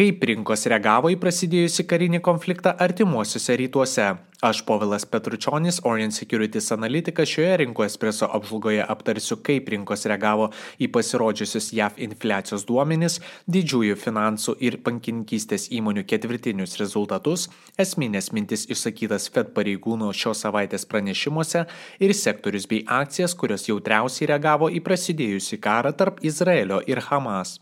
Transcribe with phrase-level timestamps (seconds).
[0.00, 4.04] Kaip rinkos reagavo į prasidėjusi karinį konfliktą artimuosiuose rytuose?
[4.40, 10.46] Aš Povilas Petručionis, Orient Securities analitikas šioje rinko espreso apžvalgoje aptarsiu, kaip rinkos reagavo
[10.80, 19.28] į pasirodžiusius JAV infliacijos duomenis, didžiųjų finansų ir bankininkystės įmonių ketvirtinius rezultatus, esminės mintis išsakytas
[19.34, 21.66] Fed pareigūnų šios savaitės pranešimuose
[22.00, 27.58] ir sektorius bei akcijas, kurios jautriausiai reagavo į prasidėjusi karą tarp Izraelio ir Hamas.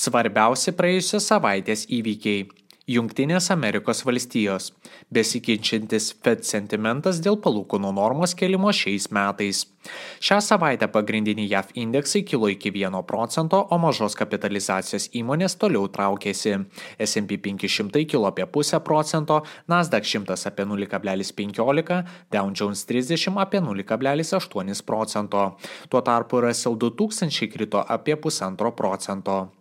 [0.00, 2.46] Svarbiausi praėjusios savaitės įvykiai.
[2.90, 4.70] Junktinės Amerikos valstijos.
[5.12, 9.60] Besikeičiantis Fed sentimentas dėl palūkanų normos kelimo šiais metais.
[10.24, 16.56] Šią savaitę pagrindiniai JAV indeksai kilo iki 1 procento, o mažos kapitalizacijos įmonės toliau traukėsi.
[16.96, 24.82] S&P 500 kilo apie pusę procento, Nasdaq 100 apie 0,15, Dow Jones 30 apie 0,8
[24.82, 25.46] procento.
[25.92, 29.59] Tuo tarpu Russell 2000 krito apie pusantro procento.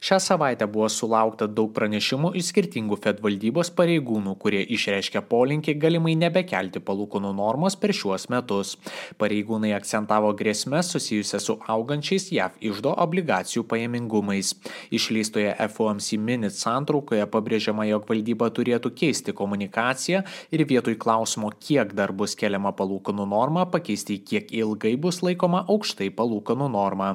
[0.00, 6.14] Šią savaitę buvo sulaukta daug pranešimų iš skirtingų Fed valdybos pareigūnų, kurie išreiškė polinkį galimai
[6.18, 8.74] nebekelti palūkanų normos per šiuos metus.
[9.20, 14.54] Pareigūnai akcentavo grėsmės susijusią su augančiais JAV išdo obligacijų pajamingumais.
[14.94, 20.22] Išleistoje FOMC Minute santraukoje pabrėžiama, jog valdyba turėtų keisti komunikaciją
[20.54, 26.10] ir vietoj klausimo, kiek dar bus keliama palūkanų norma, pakeisti, kiek ilgai bus laikoma aukštai
[26.16, 27.12] palūkanų norma.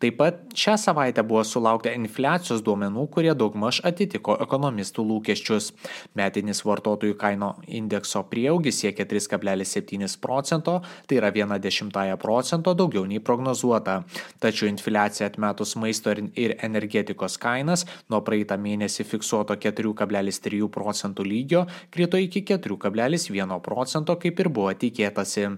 [0.00, 5.70] Taip pat šią savaitę buvo sulaukta infliacijos duomenų, kurie daugmaž atitiko ekonomistų lūkesčius.
[6.18, 14.00] Metinis vartotojų kaino indekso prieaugis siekia 3,7 procento, tai yra 1,1 procento daugiau nei prognozuota.
[14.40, 22.18] Tačiau infliacija atmetus maisto ir energetikos kainas nuo praeitą mėnesį fiksuoto 4,3 procentų lygio krito
[22.20, 25.48] iki 4,1 procento, kaip ir buvo tikėtasi.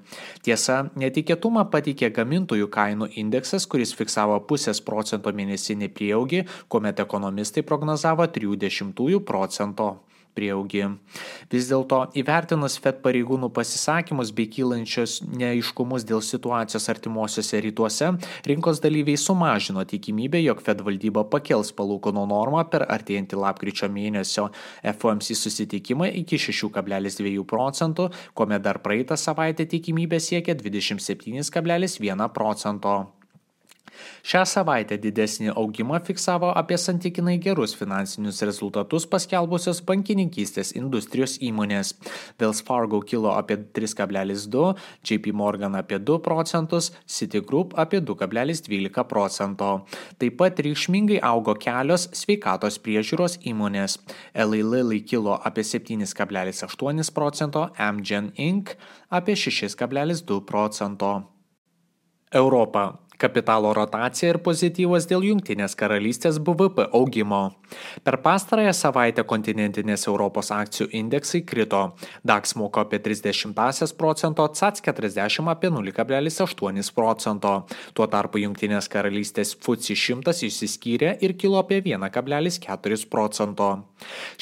[0.44, 7.62] Tiesa, netikėtumą patikė gamintojų kainų indeksas, kuris fiksavo pusės procento mėnesinį prieaugį prieaugį, kuomet ekonomistai
[7.62, 10.00] prognozavo 0,3 procento
[10.32, 10.86] prieaugį.
[11.52, 18.08] Vis dėlto įvertinus Fed pareigūnų pasisakymus bei kylančius neaiškumus dėl situacijos artimuosiuose rytuose,
[18.48, 24.48] rinkos dalyviai sumažino tikimybę, jog Fed valdyba pakels palūkanų normą per artėjantį lapkričio mėnesio
[24.80, 33.02] FOMC susitikimą iki 6,2 procentų, kuomet dar praeitą savaitę tikimybė siekia 27,1 procento.
[34.22, 41.94] Šią savaitę didesnį augimą fiksavo apie santykinai gerus finansinius rezultatus paskelbusios bankininkystės industrijos įmonės.
[42.40, 49.70] Wells Fargo kilo apie 3,2, JP Morgan apie 2 procentus, Citigroup apie 2,12 procento.
[50.18, 53.98] Taip pat reikšmingai augo kelios sveikatos priežiūros įmonės.
[54.34, 58.76] Eli Lilly kilo apie 7,8 procento, Amgen Inc.
[59.10, 61.12] apie 6,2 procento.
[62.32, 67.42] Europa kapitalo rotacija ir pozityvas dėl Junktinės karalystės BVP augimo.
[68.04, 71.82] Per pastarąją savaitę kontinentinės Europos akcijų indeksai krito.
[72.26, 77.54] DAX moko apie 30 procento, CAC 40 apie 0,8 procento.
[77.94, 83.70] Tuo tarpu Junktinės karalystės FUCI 100 išsiskyrė ir kilo apie 1,4 procento.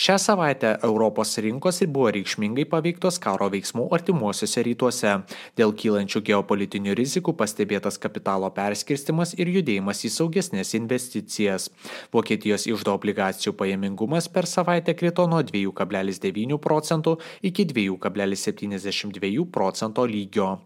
[0.01, 5.15] Šią savaitę Europos rinkos ir buvo reikšmingai paveiktos karo veiksmų artimuosiuose rytuose.
[5.61, 11.69] Dėl kylančių geopolitinių rizikų pastebėtas kapitalo perėjimas perskirstimas ir judėjimas į saugesnės investicijas.
[12.15, 20.59] Vokietijos išdo obligacijų pajamingumas per savaitę krito nuo 2,9 procentų iki 2,72 procento lygio.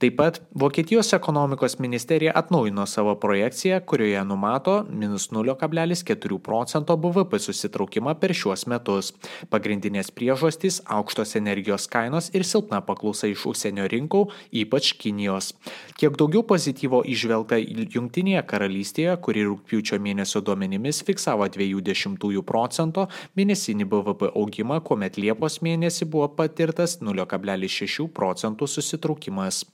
[0.00, 8.14] Taip pat Vokietijos ekonomikos ministerija atnaujino savo projekciją, kurioje numato minus 0,4 procento BVP susitraukimą
[8.20, 9.12] per šiuos metus.
[9.52, 15.52] Pagrindinės priežastys- aukštos energijos kainos ir silpna paklausa iš užsienio rinkų, ypač Kinijos.
[15.98, 17.58] Kiek daugiau pozityvo išvelgti atsižvelgta
[17.92, 26.08] Junktinėje karalystėje, kuri rūpiučio mėnesio duomenimis fiksavo 0,2 procento mėnesinį BVP augimą, kuomet Liepos mėnesį
[26.12, 29.64] buvo patirtas 0,6 procentų susitraukimas.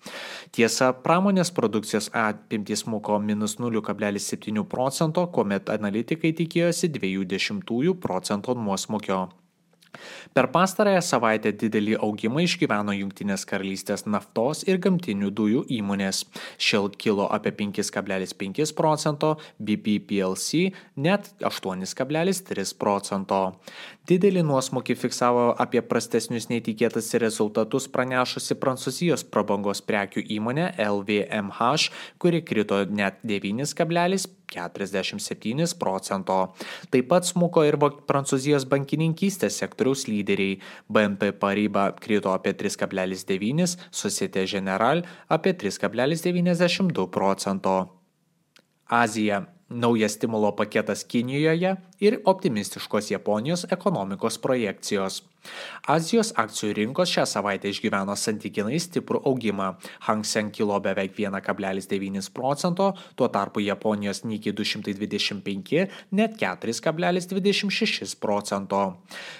[0.52, 9.28] Tiesa, pramonės produkcijos apimtis smuko minus 0,7 procento, kuomet analitikai tikėjosi 0,2 procento nuosmukio.
[10.36, 16.24] Per pastarąją savaitę didelį augimą išgyveno Junktinės karalystės naftos ir gamtinių dujų įmonės.
[16.58, 23.40] Shell kilo apie 5,5 procento, BP PLC net 8,3 procento.
[24.08, 31.90] Didelį nuosmukį fiksavo apie prastesnius neįtikėtas rezultatus pranešusi Prancūzijos prabangos prekių įmonė LVMH,
[32.22, 36.38] kuri krito net 9,5 47 procento.
[36.90, 40.58] Taip pat smuko ir Prancūzijos bankininkystės sektoriaus lyderiai.
[40.88, 47.76] BNP Paryba krito apie 3,9, Societe General apie 3,92 procento.
[48.88, 55.22] Azija naujas stimulo paketas Kinijoje ir optimistiškos Japonijos ekonomikos projekcijos.
[55.88, 59.68] Azijos akcijų rinkos šią savaitę išgyveno santykinai stiprų augimą.
[60.04, 65.86] Hang Seng kilo beveik 1,9 procento, tuo tarpu Japonijos Nikkei 225
[66.18, 68.82] net 4,26 procento.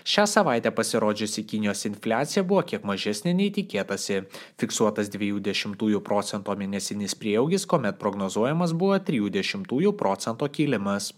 [0.05, 4.23] Šią savaitę pasirodžiusi Kinijos infliacija buvo kiek mažesnė nei tikėtasi.
[4.61, 11.13] Fiksuotas 20 procento mėnesinis prieaugis, kuomet prognozuojamas buvo 30 procento kilimas.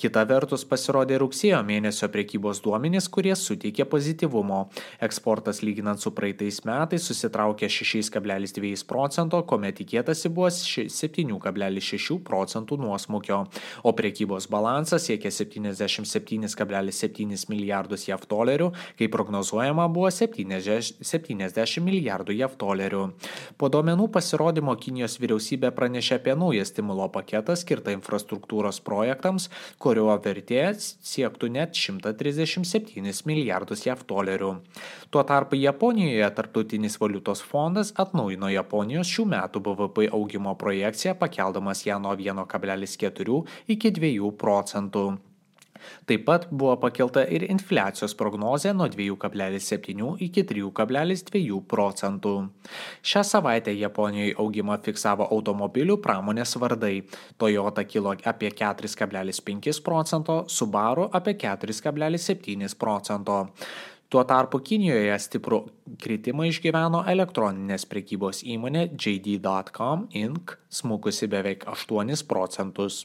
[0.00, 4.60] Kita vertus pasirodė rugsėjo mėnesio prekybos duomenys, kurie suteikė pozityvumo.
[5.04, 13.38] Eksportas lyginant su praeitais metais susitraukė 6,2 procento, kuomet tikėtasi buvo 7,6 procentų nuosmukio,
[13.86, 18.68] o priekybos balansas siekė 77,7 milijardus JAV dolerių,
[18.98, 23.04] kai prognozuojama buvo 70 milijardų JAV dolerių.
[23.60, 30.63] Po duomenų pasirodymo Kinijos vyriausybė pranešė apie naują stimulo paketą skirtą infrastruktūros projektams, kurio vertė
[30.80, 34.50] siektų net 137 milijardus JAV dolerių.
[35.10, 42.00] Tuo tarpu Japonijoje Tartutinis valiutos fondas atnaujino Japonijos šių metų BVP augimo projekciją, pakeldamas ją
[42.00, 43.44] nuo 1,4
[43.76, 45.06] iki 2 procentų.
[46.08, 52.34] Taip pat buvo pakelta ir infliacijos prognozė nuo 2,7 iki 3,2 procentų.
[53.02, 57.02] Šią savaitę Japonijoje augimą fiksavo automobilių pramonės vardai.
[57.38, 63.42] Toyota kilo apie 4,5 procento, Subaru apie 4,7 procento.
[64.12, 65.58] Tuo tarpu Kinijoje stiprų
[65.98, 70.54] kritimą išgyveno elektroninės prekybos įmonė JD.com Inc.
[70.70, 73.00] smukusi beveik 8 procentus.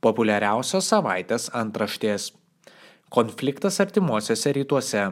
[0.00, 2.32] Populiariausios savaitės antraštės.
[3.14, 5.04] Konfliktas artimuosiuose rytuose.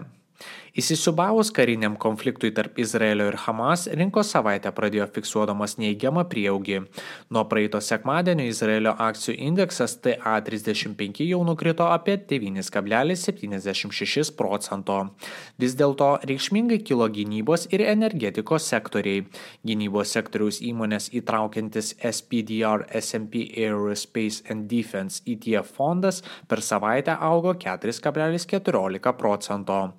[0.73, 6.89] Įsisubavus kariniam konfliktui tarp Izraelio ir Hamas, rinkos savaitę pradėjo fiksuodamas neigiamą prieaugį.
[7.29, 15.13] Nuo praeito sekmadienio Izraelio akcijų indeksas TA35 jau nukrito apie 9,76 procento.
[15.61, 19.29] Vis dėlto reikšmingai kilo gynybos ir energetikos sektoriai.
[19.69, 29.13] Gynybos sektoriaus įmonės įtraukiantis SPDR SMP Aerospace and Defense ETF fondas per savaitę augo 4,14
[29.21, 29.93] procento.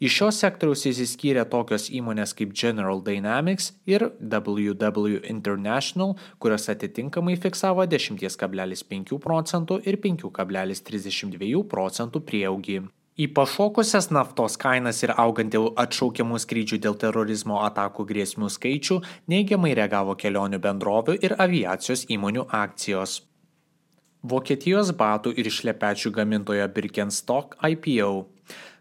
[0.00, 7.86] Iš šios sektoriaus įsiskyrė tokios įmonės kaip General Dynamics ir WW International, kurios atitinkamai fiksavo
[7.86, 12.84] 10,5 procentų ir 5,32 procentų prieaugį.
[13.14, 18.96] Į pašokusias naftos kainas ir augantį atšaukiamų skrydžių dėl terorizmo atakų grėsmių skaičių
[19.30, 23.20] neigiamai reagavo kelionių bendrovių ir aviacijos įmonių akcijos.
[24.26, 28.10] Vokietijos batų ir šlepečių gamintojo Birkenstock IPO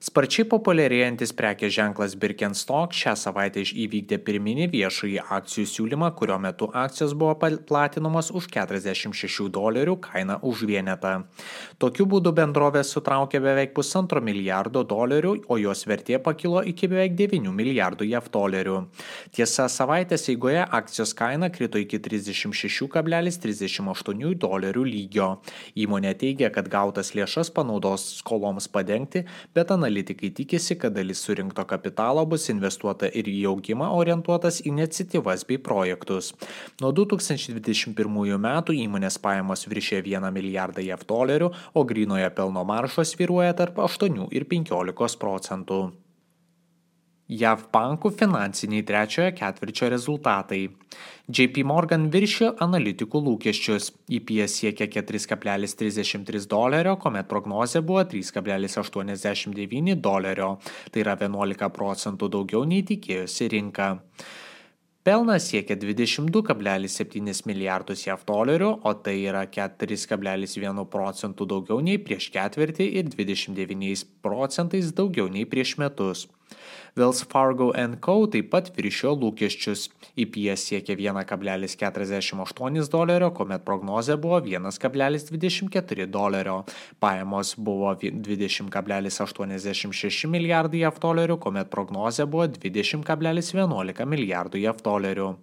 [0.03, 7.15] Sparčiai populiarėjantis prekės ženklas Birkenstock šią savaitę įvykdė pirminį viešąjį akcijų siūlymą, kurio metu akcijos
[7.15, 11.23] buvo platinamos už 46 dolerių kainą už vienetą.
[11.79, 17.55] Tokiu būdu bendrovė sutraukė beveik pusantro milijardo dolerių, o jos vertė pakilo iki beveik 9
[17.55, 18.83] milijardų JAV dolerių.
[19.31, 25.39] Tiesa, savaitės eigoje akcijos kaina krito iki 36,38 dolerių lygio.
[25.79, 29.23] Įmonė teigia, kad gautas lėšas panaudos skoloms padengti,
[29.55, 35.61] bet analitikai tikisi, kad dalis surinkto kapitalo bus investuota ir į augimą orientuotas iniciatyvas bei
[35.61, 36.33] projektus.
[36.81, 43.53] Nuo 2021 metų įmonės pajamos viršė 1 milijardą JAV dolerių, o grinoje pelno maršos viruoja
[43.57, 45.83] tarp 8 ir 15 procentų.
[47.39, 50.61] JAV bankų finansiniai trečiojo ketvirčio rezultatai.
[51.33, 53.89] JP Morgan viršijo analitikų lūkesčius.
[54.11, 60.49] EPS siekia 4,33 dolerio, kuomet prognozė buvo 3,89 dolerio.
[60.91, 63.89] Tai yra 11 procentų daugiau nei tikėjosi rinka.
[65.03, 72.87] Pelnas siekia 22,7 milijardus JAV dolerių, o tai yra 4,1 procentų daugiau nei prieš ketvirtį
[73.01, 76.29] ir 29 procentais daugiau nei prieš metus.
[76.95, 77.73] Wells Fargo
[78.05, 78.27] Co.
[78.29, 79.89] taip pat viršijo lūkesčius.
[80.13, 86.61] IPS siekia 1,48 dolerio, kuomet prognozė buvo 1,24 dolerio.
[87.01, 95.33] Pajamos buvo 20,86 milijardai JAV dolerių, kuomet prognozė buvo 20,11 milijardų JAV dolerių.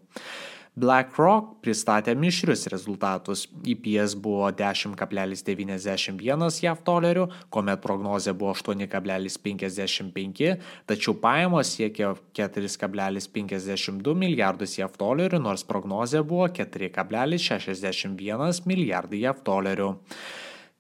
[0.80, 3.42] BlackRock pristatė mišrius rezultatus.
[3.68, 10.54] EPS buvo 10,91 JAV dolerių, kuomet prognozė buvo 8,55,
[10.88, 12.04] tačiau pajamos siekė
[12.40, 19.90] 4,52 milijardus JAV dolerių, nors prognozė buvo 4,61 milijardai JAV dolerių.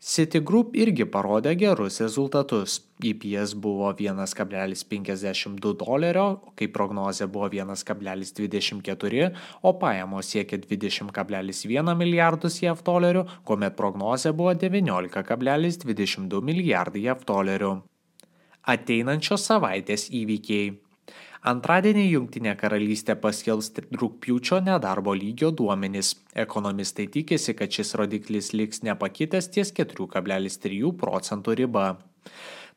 [0.00, 2.78] Citigroup irgi parodė gerus rezultatus.
[3.04, 6.24] EPS buvo 1,52 dolerio,
[6.56, 9.28] kai prognozė buvo 1,24,
[9.60, 17.74] o pajamos siekė 20,1 milijardus JAV dolerių, kuomet prognozė buvo 19,22 milijardai JAV dolerių.
[18.72, 20.78] Ateinančios savaitės įvykiai.
[21.40, 26.10] Antradienį Junktinė karalystė paskelbs rūpjūčio nedarbo lygio duomenys.
[26.36, 31.86] Ekonomistai tikisi, kad šis rodiklis liks nepakitęs ties 4,3 procentų riba.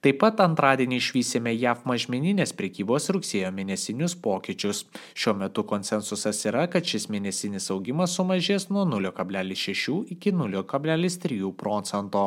[0.04, 4.82] Taip pat antradienį išvysime JAV mažmeninės prekybos rugsėjo mėnesinius pokyčius.
[5.16, 12.24] Šiuo metu konsensusas yra, kad šis mėnesinis augimas sumažės nuo 0,6 iki 0,3 procento.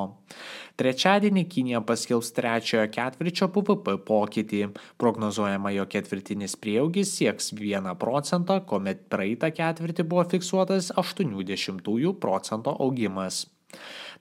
[0.81, 4.63] Trečiadienį Kinija paskelbs trečiojo ketvirčio PVP pokytį.
[4.97, 13.45] Prognozuojama, jo ketvirtinis prieaugis sieks 1 procentą, kuomet praeitą ketvirtį buvo fiksuotas 80 procento augimas.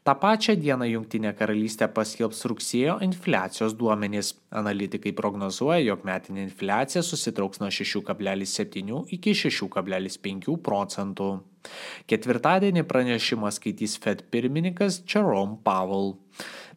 [0.06, 4.36] Ta pačią dieną Junktinė karalystė paskelbs rugsėjo infliacijos duomenys.
[4.54, 11.32] Analitikai prognozuoja, jog metinė infliacija susitrauks nuo 6,7 iki 6,5 procentų.
[12.06, 16.14] Ketvirtadienį pranešimą skaitys Fed pirmininkas Jerome Powell.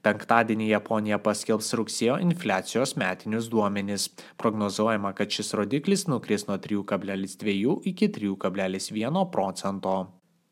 [0.01, 4.09] Penktadienį Japonija paskelbs rugsėjo infliacijos metinius duomenis.
[4.41, 9.99] Prognozuojama, kad šis rodiklis nukris nuo 3,2 iki 3,1 procento.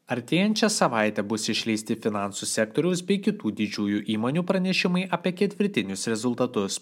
[0.06, 6.76] Artėjančią savaitę bus išleisti finansų sektoriaus bei kitų didžiųjų įmonių pranešimai apie ketvirtinius rezultatus.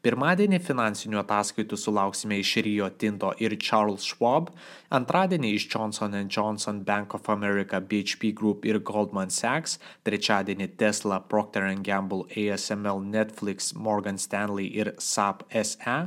[0.00, 4.48] Pirmadienį finansinių ataskaitų sulauksime iš Rio Tinto ir Charles Schwab,
[4.96, 9.76] antradienį iš Johnson Johnson, Bank of America, BHP Group ir Goldman Sachs,
[10.08, 15.98] trečiadienį Tesla, Procter Gamble, ASML, Netflix, Morgan Stanley ir SAP SE,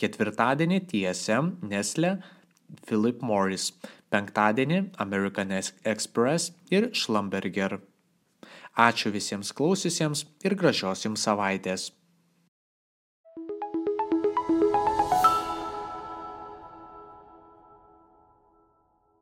[0.00, 2.14] ketvirtadienį TSM, Nestle,
[2.88, 3.74] Philip Morris
[4.14, 7.80] penktadienį American Express ir Schlumberger.
[8.86, 11.90] Ačiū visiems klausiusiems ir gražios jums savaitės.